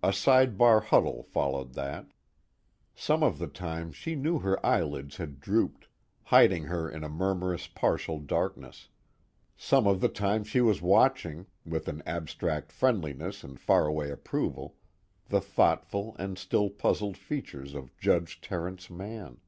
A 0.00 0.12
side 0.12 0.56
bar 0.56 0.78
huddle 0.78 1.24
followed 1.24 1.72
that. 1.74 2.06
Some 2.94 3.24
of 3.24 3.40
the 3.40 3.48
time 3.48 3.90
she 3.90 4.14
knew 4.14 4.38
her 4.38 4.64
eyelids 4.64 5.16
had 5.16 5.40
drooped, 5.40 5.88
hiding 6.22 6.66
her 6.66 6.88
in 6.88 7.02
a 7.02 7.08
murmurous 7.08 7.66
partial 7.66 8.20
darkness; 8.20 8.90
some 9.56 9.88
of 9.88 10.00
the 10.00 10.08
time 10.08 10.44
she 10.44 10.60
was 10.60 10.80
watching, 10.80 11.46
with 11.66 11.88
an 11.88 12.00
abstract 12.06 12.70
friendliness 12.70 13.42
and 13.42 13.58
faraway 13.58 14.08
approval, 14.08 14.76
the 15.30 15.40
thoughtful 15.40 16.14
and 16.16 16.38
still 16.38 16.70
puzzled 16.70 17.16
features 17.16 17.74
of 17.74 17.96
Judge 17.98 18.40
Terence 18.40 18.88
Mann. 18.88 19.40